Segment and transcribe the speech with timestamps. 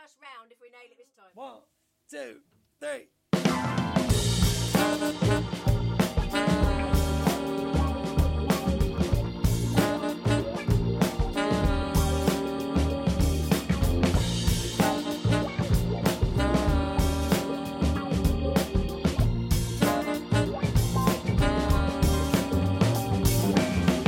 [0.00, 1.26] first round if we nail it this time.
[1.34, 1.60] One,
[2.10, 2.40] two,
[2.80, 3.08] three.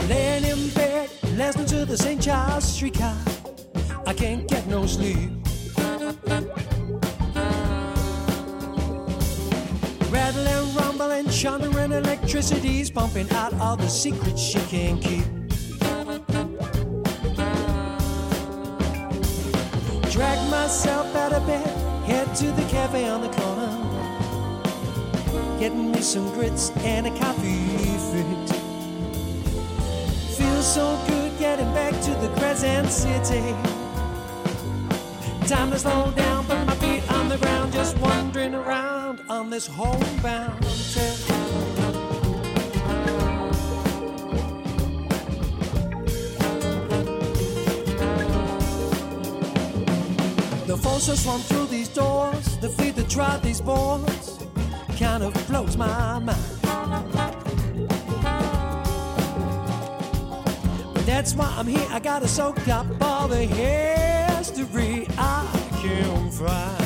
[0.08, 2.22] Laying in bed, listening to the St.
[2.22, 3.16] Charles streetcar.
[4.06, 5.30] I can't get no sleep.
[10.98, 15.24] Rumbling, chuntering, electricity's pumping out all the secrets she can't keep.
[20.12, 21.66] Drag myself out of bed,
[22.06, 23.70] head to the cafe on the corner.
[25.58, 27.66] Getting me some grits and a coffee
[28.12, 28.52] fix.
[30.38, 33.42] Feels so good getting back to the Crescent City.
[35.48, 38.93] Time to slow down, put my feet on the ground, just wandering around
[39.28, 40.62] on this homebound
[40.92, 41.14] trip.
[50.66, 54.38] The forces run through these doors, the feet that drive these boards,
[54.98, 56.38] kind of blows my mind.
[60.94, 61.86] But that's why I'm here.
[61.90, 65.46] I gotta soak up all the history I
[65.82, 66.83] can find.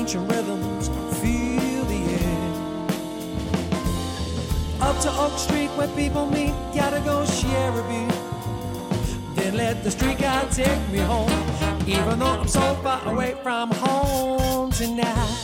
[0.00, 0.88] Ancient rhythms,
[1.20, 2.52] feel the air.
[4.80, 8.08] Up to Oak Street where people meet, gotta go share a beer.
[9.34, 11.30] Then let the street guy take me home,
[11.86, 15.36] even though I'm so far away from home tonight.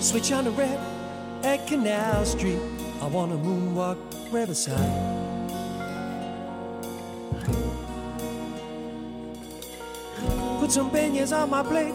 [0.00, 0.80] Switch on the red
[1.44, 2.58] at Canal Street.
[3.02, 3.98] I wanna moonwalk
[4.30, 4.78] Riverside.
[10.60, 11.94] Put some beignets on my plate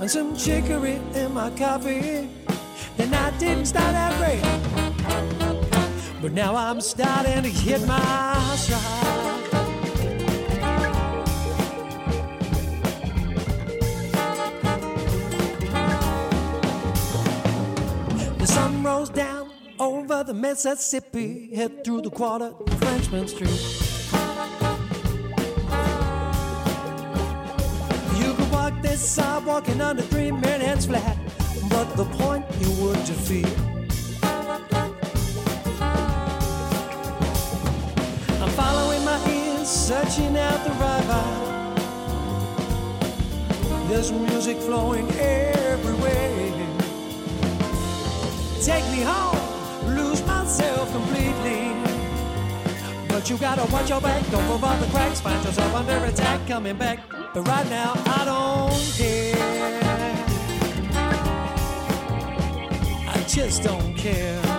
[0.00, 2.30] and some chicory in my coffee.
[2.96, 4.40] Then I didn't start out great,
[6.22, 9.44] but now I'm starting to hit my stride.
[18.38, 19.37] The sun rose down
[19.80, 23.50] over the Mississippi, head through the quarter, Frenchmen Street.
[28.16, 31.16] You could walk this sidewalk in under three minutes flat,
[31.70, 33.48] but the point you would defeat.
[38.42, 41.46] I'm following my ears, searching out the vibe.
[43.88, 46.18] There's music flowing everywhere.
[48.60, 49.37] Take me home,
[53.18, 56.46] But you gotta watch your back, don't move on the cracks, find yourself under attack
[56.46, 57.00] coming back.
[57.34, 59.34] But right now, I don't care.
[63.08, 64.57] I just don't care.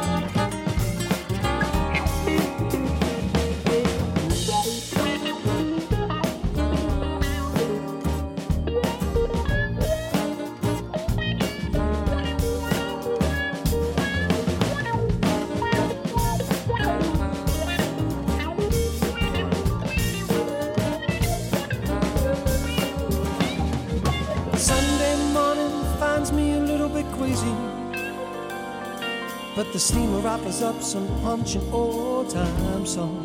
[29.56, 33.24] But the steamer offers up some punching old time song.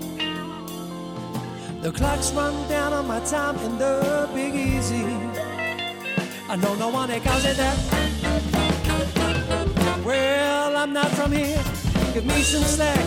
[1.81, 5.05] The clocks run down on my time in the Big Easy.
[6.49, 7.79] I know no one that calls it that.
[10.05, 11.63] Well, I'm not from here.
[12.13, 12.99] Give me some slack.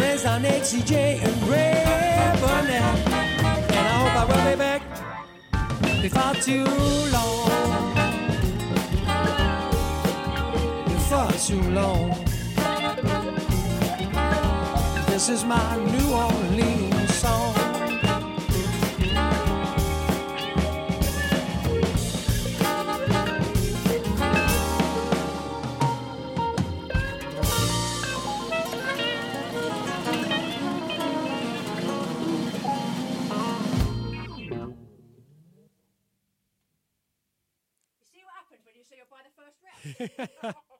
[0.00, 1.84] Raised on and Ray.
[3.70, 4.82] And I hope I will be back
[6.02, 6.64] before too
[7.12, 7.47] long.
[11.46, 12.10] Too long.
[15.06, 17.54] This is my New Orleans song.
[37.94, 39.58] You see what happens when you see her by the first
[40.42, 40.54] round?